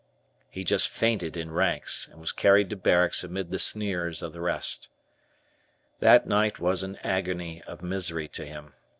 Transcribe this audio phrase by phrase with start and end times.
[0.49, 4.41] He just fainted in ranks, and was carried to barracks amid the sneers of the
[4.41, 4.89] rest.
[5.99, 8.73] That night was an agony of misery to him.